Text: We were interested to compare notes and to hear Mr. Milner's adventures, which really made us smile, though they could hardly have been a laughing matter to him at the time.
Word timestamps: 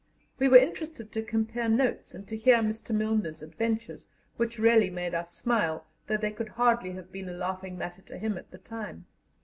We 0.39 0.47
were 0.47 0.57
interested 0.57 1.11
to 1.11 1.21
compare 1.21 1.69
notes 1.69 2.15
and 2.15 2.27
to 2.27 2.35
hear 2.35 2.57
Mr. 2.63 2.89
Milner's 2.91 3.43
adventures, 3.43 4.07
which 4.35 4.57
really 4.57 4.89
made 4.89 5.13
us 5.13 5.31
smile, 5.31 5.85
though 6.07 6.17
they 6.17 6.31
could 6.31 6.49
hardly 6.49 6.93
have 6.93 7.11
been 7.11 7.29
a 7.29 7.33
laughing 7.33 7.77
matter 7.77 8.01
to 8.01 8.17
him 8.17 8.35
at 8.35 8.49
the 8.49 8.57
time. 8.57 9.05